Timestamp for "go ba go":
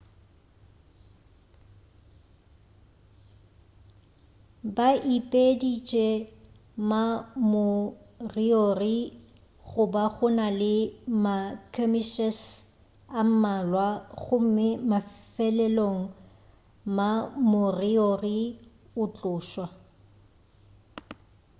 9.67-10.27